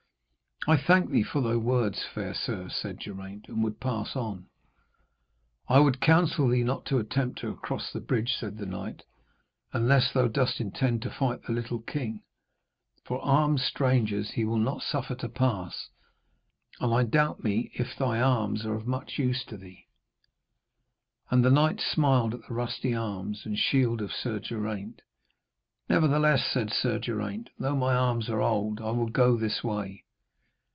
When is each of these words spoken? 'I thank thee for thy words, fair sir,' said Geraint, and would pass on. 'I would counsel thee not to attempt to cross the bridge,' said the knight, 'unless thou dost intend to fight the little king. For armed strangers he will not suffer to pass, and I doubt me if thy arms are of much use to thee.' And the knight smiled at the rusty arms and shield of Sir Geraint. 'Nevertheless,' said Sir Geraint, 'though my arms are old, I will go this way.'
'I 0.67 0.77
thank 0.77 1.09
thee 1.09 1.23
for 1.23 1.41
thy 1.41 1.55
words, 1.55 2.05
fair 2.13 2.35
sir,' 2.35 2.69
said 2.69 2.99
Geraint, 2.99 3.47
and 3.47 3.63
would 3.63 3.79
pass 3.79 4.15
on. 4.15 4.45
'I 5.67 5.79
would 5.79 6.01
counsel 6.01 6.47
thee 6.49 6.63
not 6.63 6.85
to 6.85 6.99
attempt 6.99 7.39
to 7.39 7.55
cross 7.55 7.91
the 7.91 7.99
bridge,' 7.99 8.35
said 8.35 8.59
the 8.59 8.67
knight, 8.67 9.01
'unless 9.73 10.13
thou 10.13 10.27
dost 10.27 10.61
intend 10.61 11.01
to 11.01 11.09
fight 11.09 11.41
the 11.41 11.51
little 11.51 11.79
king. 11.79 12.21
For 13.05 13.19
armed 13.25 13.59
strangers 13.59 14.29
he 14.33 14.45
will 14.45 14.59
not 14.59 14.83
suffer 14.83 15.15
to 15.15 15.29
pass, 15.29 15.89
and 16.79 16.93
I 16.93 17.05
doubt 17.05 17.43
me 17.43 17.71
if 17.73 17.95
thy 17.95 18.21
arms 18.21 18.63
are 18.63 18.75
of 18.75 18.85
much 18.85 19.17
use 19.17 19.43
to 19.45 19.57
thee.' 19.57 19.87
And 21.31 21.43
the 21.43 21.49
knight 21.49 21.79
smiled 21.81 22.35
at 22.35 22.43
the 22.47 22.53
rusty 22.53 22.93
arms 22.93 23.47
and 23.47 23.57
shield 23.57 23.99
of 23.99 24.13
Sir 24.13 24.37
Geraint. 24.37 25.01
'Nevertheless,' 25.89 26.45
said 26.51 26.69
Sir 26.71 26.99
Geraint, 26.99 27.49
'though 27.57 27.75
my 27.75 27.95
arms 27.95 28.29
are 28.29 28.41
old, 28.41 28.79
I 28.79 28.91
will 28.91 29.09
go 29.09 29.35
this 29.35 29.63
way.' 29.63 30.03